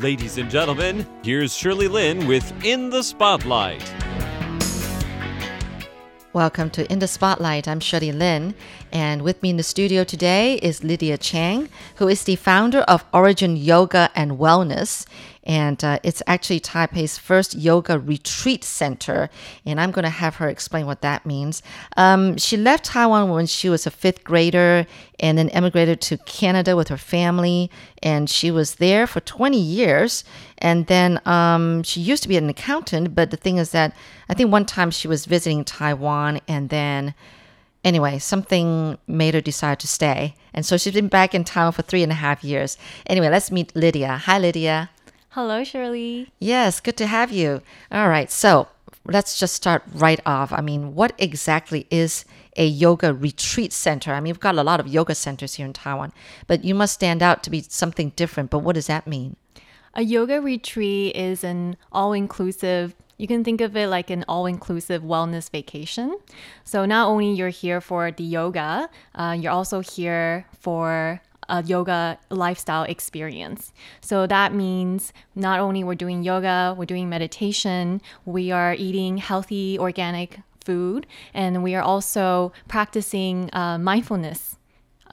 [0.00, 3.82] Ladies and gentlemen, here's Shirley Lin with In the Spotlight.
[6.32, 7.66] Welcome to In the Spotlight.
[7.66, 8.54] I'm Shirley Lin,
[8.92, 13.04] and with me in the studio today is Lydia Chang, who is the founder of
[13.12, 15.04] Origin Yoga and Wellness.
[15.48, 19.30] And uh, it's actually Taipei's first yoga retreat center.
[19.64, 21.62] And I'm going to have her explain what that means.
[21.96, 24.86] Um, she left Taiwan when she was a fifth grader
[25.18, 27.70] and then emigrated to Canada with her family.
[28.02, 30.22] And she was there for 20 years.
[30.58, 33.14] And then um, she used to be an accountant.
[33.14, 33.96] But the thing is that
[34.28, 37.14] I think one time she was visiting Taiwan and then
[37.84, 40.34] anyway, something made her decide to stay.
[40.52, 42.76] And so she's been back in town for three and a half years.
[43.06, 44.18] Anyway, let's meet Lydia.
[44.18, 44.90] Hi, Lydia.
[45.38, 46.32] Hello, Shirley.
[46.40, 47.62] Yes, good to have you.
[47.92, 48.66] All right, so
[49.04, 50.52] let's just start right off.
[50.52, 52.24] I mean, what exactly is
[52.56, 54.12] a yoga retreat center?
[54.12, 56.12] I mean, we've got a lot of yoga centers here in Taiwan,
[56.48, 58.50] but you must stand out to be something different.
[58.50, 59.36] But what does that mean?
[59.94, 65.02] A yoga retreat is an all inclusive you can think of it like an all-inclusive
[65.02, 66.16] wellness vacation.
[66.62, 72.18] So not only you're here for the yoga, uh, you're also here for a yoga
[72.30, 73.72] lifestyle experience.
[74.00, 79.78] So that means not only we're doing yoga, we're doing meditation, we are eating healthy
[79.78, 84.56] organic food, and we are also practicing uh, mindfulness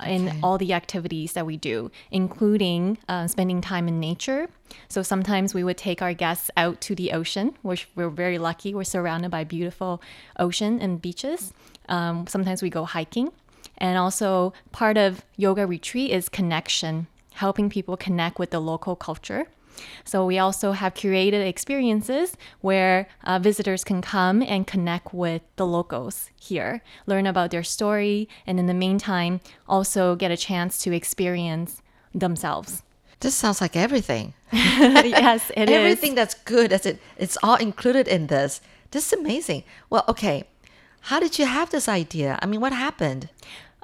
[0.05, 0.39] in Okay.
[0.44, 4.49] all the activities that we do, including uh, spending time in nature.
[4.89, 8.73] So sometimes we would take our guests out to the ocean, which we're very lucky.
[8.73, 10.02] We're surrounded by beautiful
[10.38, 11.53] ocean and beaches.
[11.88, 13.31] Um, sometimes we go hiking.
[13.77, 19.47] And also, part of yoga retreat is connection, helping people connect with the local culture.
[20.05, 25.67] So, we also have curated experiences where uh, visitors can come and connect with the
[25.67, 30.93] locals here, learn about their story, and in the meantime, also get a chance to
[30.93, 31.81] experience
[32.13, 32.83] themselves.
[33.19, 34.33] This sounds like everything.
[34.51, 35.75] yes, it is.
[35.75, 38.61] everything that's good, as it it's all included in this.
[38.91, 39.63] This is amazing.
[39.89, 40.45] Well, okay.
[41.02, 42.39] How did you have this idea?
[42.41, 43.30] I mean, what happened?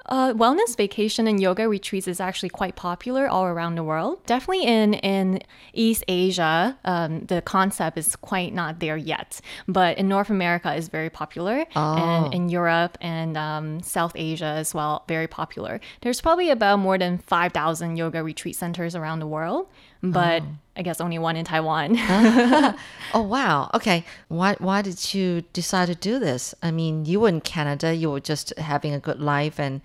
[0.07, 4.25] Uh, wellness vacation and yoga retreats is actually quite popular all around the world.
[4.25, 5.39] Definitely in in
[5.73, 9.39] East Asia, um, the concept is quite not there yet.
[9.67, 14.73] But in North America, is very popular, and in Europe and um, South Asia as
[14.73, 15.79] well, very popular.
[16.01, 19.67] There's probably about more than five thousand yoga retreat centers around the world,
[20.01, 20.47] but oh.
[20.75, 21.97] I guess only one in Taiwan.
[23.13, 23.69] Oh wow.
[23.73, 24.05] Okay.
[24.29, 26.55] Why why did you decide to do this?
[26.63, 29.81] I mean, you were in Canada, you were just having a good life and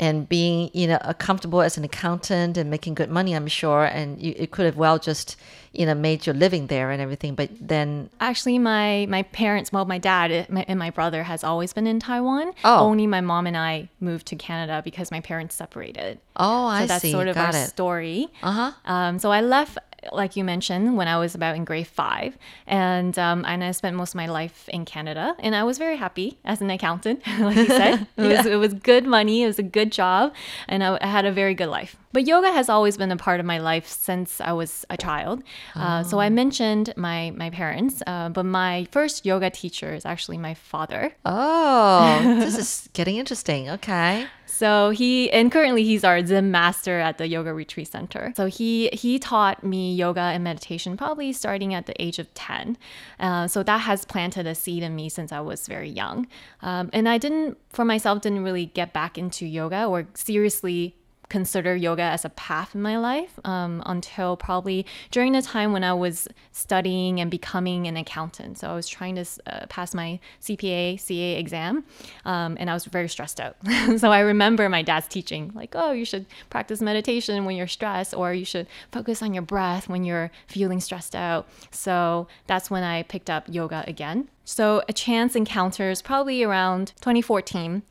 [0.00, 4.20] and being, you know, comfortable as an accountant and making good money, I'm sure, and
[4.20, 5.36] you it could have well just,
[5.72, 7.34] you know, made your living there and everything.
[7.34, 11.72] But then Actually, my my parents, well, my dad uh, and my brother has always
[11.74, 12.52] been in Taiwan.
[12.64, 12.78] Oh.
[12.88, 16.18] Only my mom and I moved to Canada because my parents separated.
[16.36, 16.82] oh, I see.
[16.84, 17.12] so that's see.
[17.12, 17.68] sort of Got our it.
[17.68, 18.28] story.
[18.42, 18.72] Uh-huh.
[18.86, 19.76] Um, so I left,
[20.12, 23.96] like you mentioned, when I was about in grade five, and um, and I spent
[23.96, 27.56] most of my life in Canada, and I was very happy as an accountant, like
[27.56, 28.06] you said.
[28.16, 30.32] It was it was good money, it was a good job,
[30.68, 31.96] and I, I had a very good life.
[32.12, 35.44] But yoga has always been a part of my life since I was a child.
[35.76, 40.38] Uh, so I mentioned my my parents, uh, but my first yoga teacher is actually
[40.38, 41.12] my father.
[41.24, 43.70] Oh, this is getting interesting.
[43.70, 44.26] Okay.
[44.46, 48.32] So he and currently he's our Zen master at the Yoga Retreat Center.
[48.36, 52.76] So he he taught me yoga and meditation probably starting at the age of ten.
[53.20, 56.26] Uh, so that has planted a seed in me since I was very young.
[56.60, 60.96] Um, and I didn't for myself didn't really get back into yoga or seriously
[61.30, 65.82] consider yoga as a path in my life um, until probably during the time when
[65.82, 68.58] I was studying and becoming an accountant.
[68.58, 71.84] So I was trying to uh, pass my CPA, CA exam,
[72.26, 73.56] um, and I was very stressed out.
[73.96, 78.12] so I remember my dad's teaching, like, oh, you should practice meditation when you're stressed,
[78.12, 81.48] or you should focus on your breath when you're feeling stressed out.
[81.70, 84.28] So that's when I picked up yoga again.
[84.44, 87.82] So a chance encounters probably around 2014.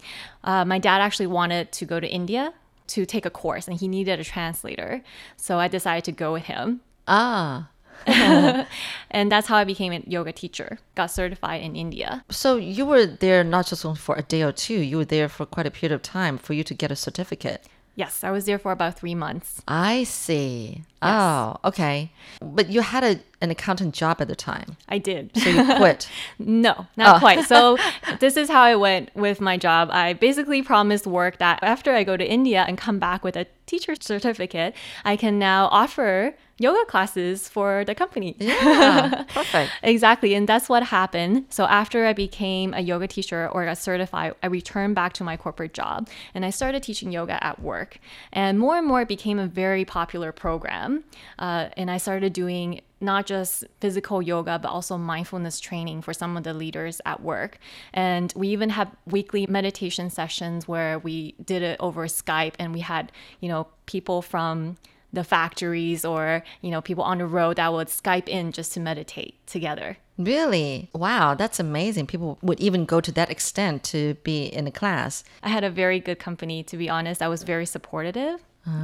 [0.43, 2.53] Uh, my dad actually wanted to go to India
[2.89, 5.01] to take a course and he needed a translator.
[5.37, 6.81] So I decided to go with him.
[7.07, 7.69] Ah.
[9.11, 12.23] And that's how I became a yoga teacher, got certified in India.
[12.29, 15.45] So you were there not just for a day or two, you were there for
[15.45, 17.65] quite a period of time for you to get a certificate.
[17.95, 19.61] Yes, I was there for about three months.
[19.67, 20.83] I see.
[21.01, 22.11] Oh, okay.
[22.41, 24.75] But you had a an accountant job at the time.
[24.89, 25.31] I did.
[25.37, 26.09] So you quit.
[26.39, 27.19] No, not Oh.
[27.19, 27.45] quite.
[27.45, 27.77] So
[28.19, 29.89] this is how I went with my job.
[29.91, 33.45] I basically promised work that after I go to India and come back with a
[33.65, 34.75] teacher certificate,
[35.05, 38.35] I can now offer yoga classes for the company.
[38.39, 39.23] yeah.
[39.33, 39.71] Perfect.
[39.83, 40.33] Exactly.
[40.35, 41.45] And that's what happened.
[41.49, 45.37] So after I became a yoga teacher or got certified, I returned back to my
[45.37, 47.99] corporate job and I started teaching yoga at work.
[48.33, 51.05] And more and more, it became a very popular program.
[51.37, 56.37] Uh, and I started doing not just physical yoga, but also mindfulness training for some
[56.37, 57.57] of the leaders at work.
[57.93, 62.81] And we even have weekly meditation sessions where we did it over Skype and we
[62.81, 64.77] had, you know, people from
[65.11, 68.79] the factories or you know people on the road that would skype in just to
[68.79, 70.89] meditate together Really?
[70.93, 72.07] Wow, that's amazing.
[72.07, 75.23] People would even go to that extent to be in a class.
[75.41, 78.43] i had a very good company to be honest i was very supportive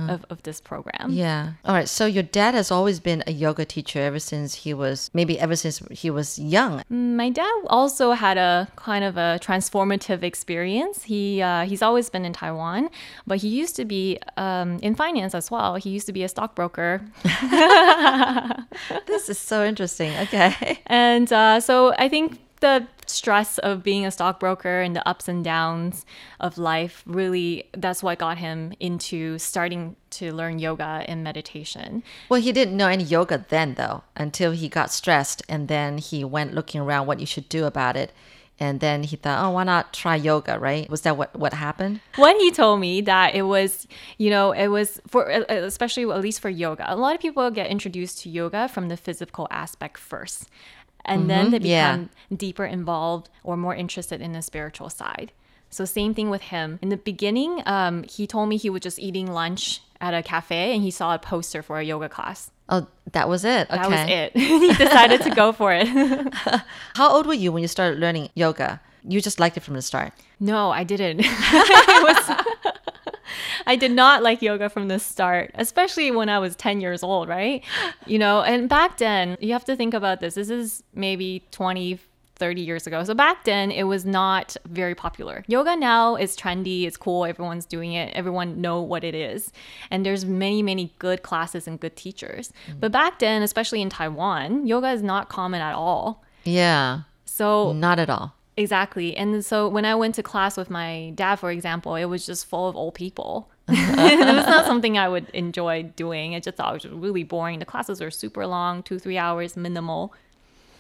[0.10, 1.54] of, of this program Yeah.
[1.66, 1.90] All right.
[1.90, 5.56] So your dad has always been a yoga teacher ever since he was, maybe ever
[5.56, 6.82] since he was young.
[6.90, 12.26] my dad also had a kind of a transformative experience he uh, he's always been
[12.26, 12.90] in taiwan
[13.28, 16.28] but he used to be um, in finance as well he used to be a
[16.30, 17.02] stockbroker
[19.08, 20.12] This is so interesting.
[20.26, 20.80] Okay.
[20.88, 25.44] And uh, so I think the stress of being a stockbroker and the ups and
[25.44, 26.06] downs
[26.40, 32.04] of life really that's what got him into starting to learn yoga and meditation.
[32.30, 36.24] Well, he didn't know any yoga then, though, until he got stressed and then he
[36.24, 38.14] went looking around what you should do about it.
[38.58, 40.90] And then he thought, oh, why not try yoga, right?
[40.90, 42.00] Was that what, what happened?
[42.16, 43.86] When he told me that it was,
[44.18, 46.86] you know, it was for especially at least for yoga.
[46.88, 50.50] A lot of people get introduced to yoga from the physical aspect first.
[51.06, 51.98] And then they yeah.
[51.98, 55.32] become deeper involved or more interested in the spiritual side.
[55.70, 56.80] So same thing with him.
[56.82, 60.74] In the beginning, um, he told me he was just eating lunch at a cafe
[60.74, 62.52] and he saw a poster for a yoga class.
[62.70, 63.70] Oh, that was it.
[63.70, 63.78] Okay.
[63.78, 64.38] That was it.
[64.38, 65.88] he decided to go for it.
[66.96, 68.82] How old were you when you started learning yoga?
[69.08, 70.14] You just liked it from the start.
[70.40, 71.20] No, I didn't.
[71.24, 71.28] It
[72.04, 72.75] was-
[73.68, 77.28] I did not like yoga from the start, especially when I was 10 years old,
[77.30, 77.64] right?
[78.06, 80.36] You know, and back then, you have to think about this.
[80.36, 82.00] This is maybe 20,
[82.36, 83.04] 30 years ago.
[83.04, 85.44] So back then, it was not very popular.
[85.48, 89.52] Yoga now is trendy, it's cool, everyone's doing it, everyone know what it is.
[89.90, 92.52] And there's many, many good classes and good teachers.
[92.70, 92.80] Mm.
[92.82, 96.24] But back then, especially in Taiwan, yoga is not common at all.
[96.44, 97.02] Yeah.
[97.26, 98.34] So Not at all.
[98.58, 99.16] Exactly.
[99.18, 102.46] And so when I went to class with my dad, for example, it was just
[102.46, 103.50] full of old people.
[103.68, 106.36] It was not something I would enjoy doing.
[106.36, 107.60] I just thought it was really boring.
[107.60, 110.14] The classes were super long, two, three hours, minimal.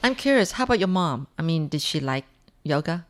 [0.04, 1.28] I'm curious, how about your mom?
[1.40, 2.26] I mean, did she like
[2.64, 3.06] yoga?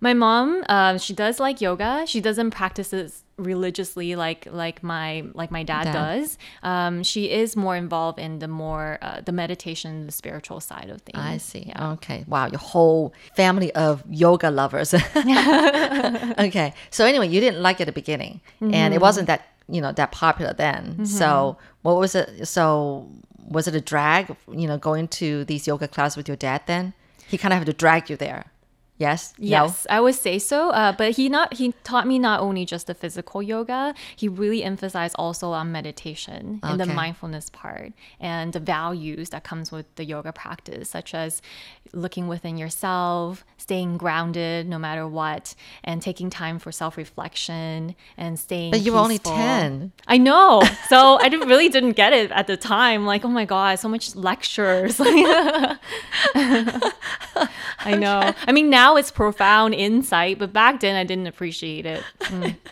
[0.00, 2.04] My mom, uh, she does like yoga.
[2.06, 3.12] She doesn't practice it
[3.44, 5.92] religiously like like my like my dad, Dad.
[5.92, 6.38] does.
[6.62, 11.00] Um, she is more involved in the more uh, the meditation, the spiritual side of
[11.02, 11.18] things.
[11.18, 11.72] I see.
[11.78, 12.24] Okay.
[12.26, 12.46] Wow.
[12.46, 14.94] Your whole family of yoga lovers.
[16.38, 16.74] okay.
[16.90, 19.92] So anyway, you didn't like it at the beginning, and it wasn't that you know
[19.92, 21.06] that popular then.
[21.06, 22.46] So what was it?
[22.46, 23.08] So
[23.48, 24.36] was it a drag?
[24.50, 26.62] You know, going to these yoga classes with your dad?
[26.66, 26.94] Then
[27.28, 28.46] he kind of had to drag you there.
[29.00, 29.32] Yes.
[29.38, 29.46] No?
[29.46, 30.68] Yes, I would say so.
[30.70, 33.94] Uh, but he not he taught me not only just the physical yoga.
[34.14, 39.72] He really emphasized also on meditation and the mindfulness part and the values that comes
[39.72, 41.40] with the yoga practice, such as
[41.94, 48.38] looking within yourself, staying grounded no matter what, and taking time for self reflection and
[48.38, 48.70] staying.
[48.70, 49.92] But you were only 10.
[50.06, 50.62] I know.
[50.88, 53.06] So I didn't, really didn't get it at the time.
[53.06, 55.00] Like, oh my god, so much lectures.
[55.00, 55.78] I
[57.96, 58.34] know.
[58.46, 62.02] I mean, now it's profound insight, but back then I didn't appreciate it.
[62.20, 62.56] Mm.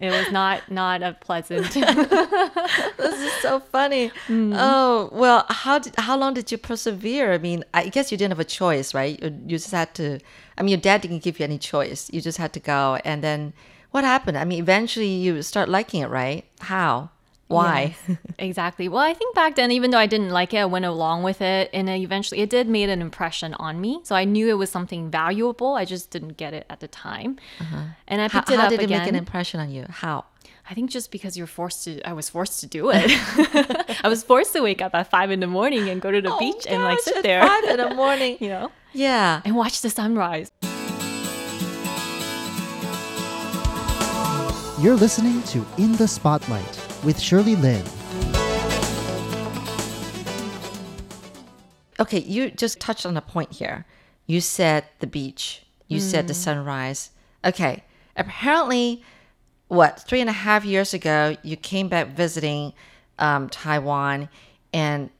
[0.00, 1.66] It was not not a pleasant.
[2.96, 4.10] This is so funny.
[4.30, 7.34] Oh well, how did how long did you persevere?
[7.34, 9.22] I mean, I guess you didn't have a choice, right?
[9.22, 10.18] You you just had to.
[10.56, 12.10] I mean, your dad didn't give you any choice.
[12.12, 13.52] You just had to go, and then
[13.90, 14.38] what happened?
[14.38, 16.44] I mean, eventually you start liking it, right?
[16.60, 17.10] How?
[17.50, 17.96] Why?
[18.08, 18.88] Yes, exactly.
[18.88, 21.40] Well, I think back then, even though I didn't like it, I went along with
[21.42, 24.00] it, and then eventually it did made an impression on me.
[24.04, 25.74] So I knew it was something valuable.
[25.74, 27.76] I just didn't get it at the time, uh-huh.
[28.08, 29.00] and I How, picked it how up did it again.
[29.00, 29.86] make an impression on you?
[29.88, 30.26] How?
[30.70, 33.10] I think just because you're forced to, I was forced to do it.
[34.04, 36.32] I was forced to wake up at five in the morning and go to the
[36.32, 38.36] oh, beach and like Oh, gosh, sit at there, five in the morning.
[38.38, 39.42] you know, Yeah.
[39.44, 40.52] and watch the sunrise.
[44.80, 47.84] You're listening to In the Spotlight with Shirley Lin.
[51.98, 53.86] Okay, you just touched on a point here.
[54.26, 55.62] You said the beach.
[55.88, 57.10] You said the sunrise.
[57.44, 57.82] Okay,
[58.16, 59.02] apparently,
[59.68, 62.72] what three and a half years ago, you came back visiting
[63.18, 64.28] um, Taiwan,
[64.72, 65.10] and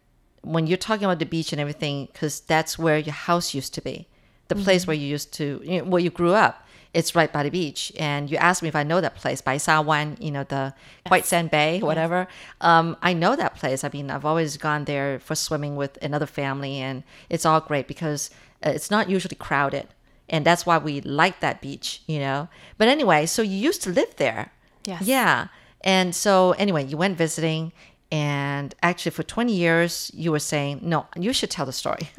[0.43, 3.83] when you're talking about the beach and everything, because that's where your house used to
[3.83, 4.07] be,
[4.49, 6.67] the place where you used to, you know, where you grew up.
[6.93, 7.93] It's right by the beach.
[7.99, 10.75] And you asked me if I know that place, Bai Sa Wan, you know, the
[11.09, 12.27] White Sand Bay, whatever.
[12.61, 13.85] Um, I know that place.
[13.85, 17.87] I mean, I've always gone there for swimming with another family, and it's all great
[17.87, 18.31] because
[18.65, 19.89] uh, it's not usually crowded.
[20.29, 22.49] And that's why we like that beach, you know.
[22.79, 24.53] But anyway, so you used to live there.
[24.85, 25.03] Yes.
[25.03, 25.49] Yeah.
[25.83, 27.73] And so anyway, you went visiting
[28.13, 32.11] and actually for 20 years you were saying, "No, you should tell the story."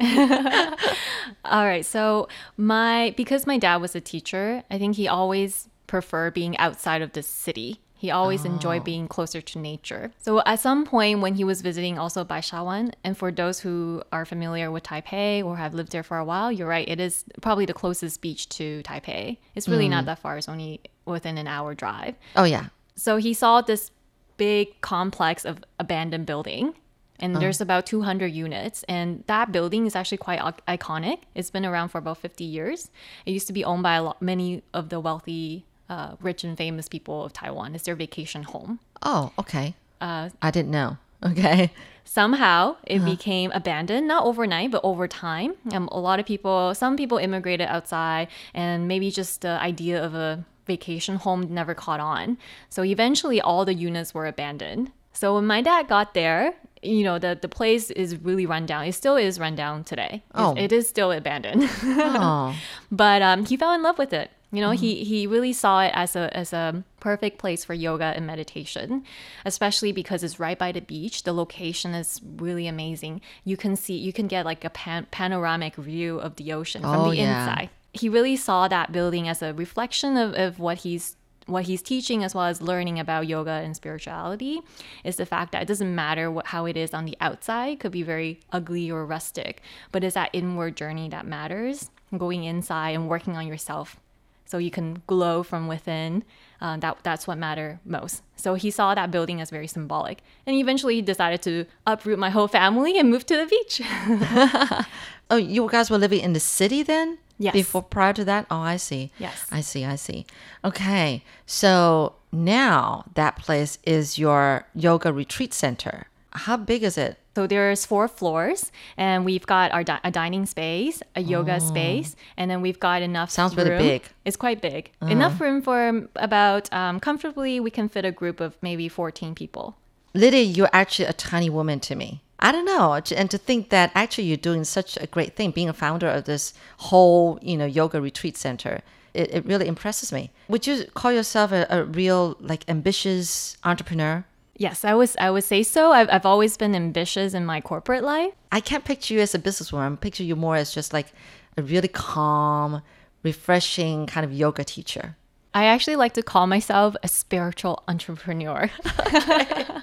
[1.44, 1.84] All right.
[1.84, 7.02] So my because my dad was a teacher, I think he always preferred being outside
[7.02, 7.80] of the city.
[7.94, 8.84] He always enjoyed oh.
[8.84, 10.10] being closer to nature.
[10.22, 14.24] So at some point when he was visiting also Baishawan, and for those who are
[14.24, 17.64] familiar with Taipei or have lived there for a while, you're right, it is probably
[17.64, 19.36] the closest beach to Taipei.
[19.54, 20.06] It's really not hmm.
[20.06, 22.16] that far, it's only within an hour drive.
[22.34, 22.66] oh yeah.
[22.96, 23.92] So he saw this
[24.36, 26.74] big complex of abandoned building.
[27.18, 28.82] And there's about 200 units.
[28.88, 31.18] And that building is actually quite iconic.
[31.36, 32.90] It's been around for about 50 years.
[33.24, 36.58] It used to be owned by a lot, many of the wealthy, uh, rich, and
[36.58, 37.76] famous people of Taiwan.
[37.76, 38.80] It's their vacation home.
[39.02, 39.74] Oh, okay.
[40.00, 40.98] Uh, I didn't know.
[41.24, 41.70] Okay.
[42.04, 45.54] Somehow it became abandoned, not overnight, but over time.
[45.70, 50.16] Um, a lot of people, some people immigrated outside, and maybe just the idea of
[50.16, 52.38] a vacation home never caught on.
[52.70, 54.92] So eventually, all the units were abandoned.
[55.12, 58.86] So when my dad got there, you know, the, the place is really run down.
[58.86, 60.22] It still is run down today.
[60.34, 60.54] Oh.
[60.56, 61.68] it is still abandoned.
[61.84, 62.54] Oh.
[62.90, 64.30] but um, he fell in love with it.
[64.54, 68.12] You know, he he really saw it as a as a perfect place for yoga
[68.14, 69.02] and meditation,
[69.46, 71.22] especially because it's right by the beach.
[71.22, 73.22] The location is really amazing.
[73.44, 76.90] You can see you can get like a pan- panoramic view of the ocean from
[77.00, 77.40] Oh, the yeah.
[77.40, 77.70] inside.
[77.92, 82.22] He really saw that building as a reflection of, of what he's what he's teaching
[82.22, 84.60] as well as learning about yoga and spirituality
[85.04, 87.92] is the fact that it doesn't matter what, how it is on the outside could
[87.92, 93.08] be very ugly or rustic but it's that inward journey that matters going inside and
[93.08, 93.96] working on yourself
[94.44, 96.22] so you can glow from within
[96.60, 100.54] uh, that that's what matter most so he saw that building as very symbolic and
[100.54, 103.82] eventually he decided to uproot my whole family and move to the beach
[105.32, 107.16] Oh, you guys were living in the city then?
[107.42, 107.54] Yes.
[107.54, 108.46] Before prior to that?
[108.50, 109.10] Oh, I see.
[109.18, 109.46] Yes.
[109.50, 109.84] I see.
[109.84, 110.26] I see.
[110.64, 111.24] Okay.
[111.44, 116.06] So now that place is your yoga retreat center.
[116.34, 117.18] How big is it?
[117.34, 122.14] So there's four floors, and we've got our di- a dining space, a yoga space,
[122.36, 123.30] and then we've got enough.
[123.30, 123.32] Oh.
[123.32, 124.02] Sounds really big.
[124.24, 124.90] It's quite big.
[125.00, 129.76] Enough room for about um, comfortably we can fit a group of maybe 14 people.
[130.14, 132.20] Lydia, you're actually a tiny woman to me.
[132.44, 135.68] I don't know, and to think that actually you're doing such a great thing, being
[135.68, 138.82] a founder of this whole, you know, yoga retreat center.
[139.14, 140.32] It, it really impresses me.
[140.48, 144.24] Would you call yourself a, a real, like, ambitious entrepreneur?
[144.56, 145.16] Yes, I was.
[145.18, 145.92] I would say so.
[145.92, 148.32] I've, I've always been ambitious in my corporate life.
[148.50, 149.92] I can't picture you as a businesswoman.
[149.92, 151.12] I picture you more as just like
[151.56, 152.82] a really calm,
[153.22, 155.16] refreshing kind of yoga teacher.
[155.54, 158.70] I actually like to call myself a spiritual entrepreneur.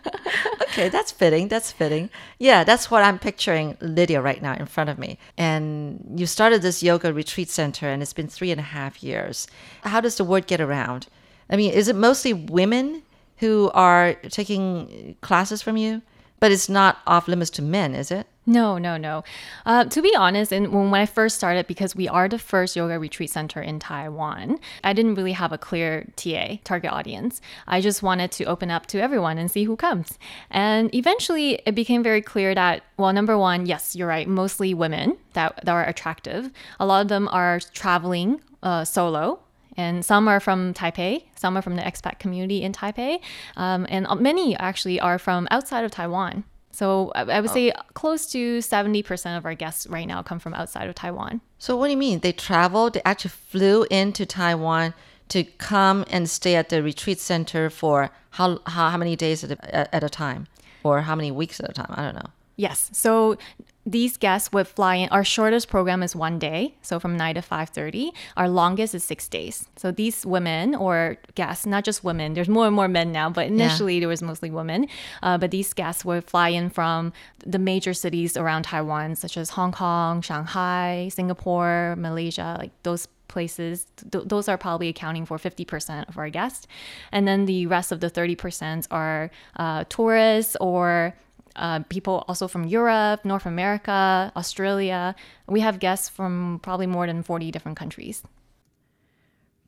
[0.80, 1.48] Okay, that's fitting.
[1.48, 2.10] That's fitting.
[2.38, 5.18] Yeah, that's what I'm picturing Lydia right now in front of me.
[5.38, 9.48] And you started this yoga retreat center, and it's been three and a half years.
[9.84, 11.08] How does the word get around?
[11.50, 13.02] I mean, is it mostly women
[13.38, 16.02] who are taking classes from you?
[16.40, 18.28] But it's not off limits to men, is it?
[18.50, 19.24] No, no, no.
[19.64, 22.76] Uh, to be honest, and when, when I first started, because we are the first
[22.76, 27.42] yoga retreat center in Taiwan, I didn't really have a clear TA, target audience.
[27.68, 30.18] I just wanted to open up to everyone and see who comes.
[30.50, 35.18] And eventually it became very clear that, well, number one, yes, you're right, mostly women
[35.34, 36.50] that, that are attractive.
[36.80, 39.42] A lot of them are traveling uh, solo
[39.78, 43.22] and some are from Taipei, some are from the expat community in Taipei,
[43.58, 46.46] um, and many actually are from outside of Taiwan.
[46.72, 47.54] So I, I would oh.
[47.54, 51.42] say close to 70% of our guests right now come from outside of Taiwan.
[51.58, 52.20] So what do you mean?
[52.20, 54.94] They traveled, they actually flew into Taiwan
[55.30, 59.52] to come and stay at the retreat center for how, how, how many days at
[59.52, 60.48] a, at a time?
[60.84, 61.88] Or how many weeks at a time?
[61.90, 62.30] I don't know.
[62.60, 62.90] Yes.
[62.92, 63.38] So
[63.86, 65.08] these guests would fly in.
[65.10, 68.12] Our shortest program is one day, so from nine to five thirty.
[68.36, 69.70] Our longest is six days.
[69.78, 72.34] So these women or guests, not just women.
[72.34, 74.88] There's more and more men now, but initially there was mostly women.
[75.24, 77.14] Uh, but these guests would fly in from
[77.46, 83.86] the major cities around Taiwan, such as Hong Kong, Shanghai, Singapore, Malaysia, like those places
[84.12, 86.66] th- those are probably accounting for 50% of our guests
[87.12, 91.14] and then the rest of the 30% are uh, tourists or
[91.60, 95.16] uh, people also from Europe, North America, Australia.
[95.48, 98.24] We have guests from probably more than 40 different countries.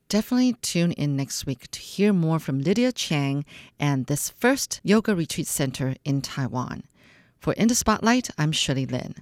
[0.10, 3.46] Definitely tune in next week to hear more from Lydia Chang
[3.80, 6.84] and this first yoga retreat center in Taiwan.
[7.40, 9.16] For In the Spotlight, I'm Shirley Lin.